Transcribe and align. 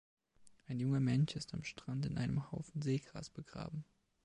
Ein 0.65 0.79
junger 0.79 0.99
Mensch 0.99 1.35
ist 1.35 1.53
am 1.53 1.63
Strand 1.63 2.07
in 2.07 2.17
einem 2.17 2.51
Haufen 2.51 2.81
Seegras 2.81 3.29
begraben. 3.29 3.85